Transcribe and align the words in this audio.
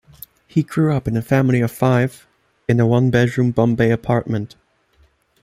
He 0.47 0.63
grew 0.63 0.91
up 0.95 1.07
in 1.07 1.15
a 1.15 1.21
family 1.21 1.61
of 1.61 1.69
five, 1.69 2.25
in 2.67 2.79
a 2.79 2.87
one 2.87 3.11
bedroom 3.11 3.51
Bombay 3.51 3.91
apartment. 3.91 4.55